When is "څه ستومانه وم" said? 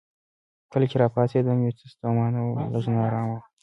1.79-2.57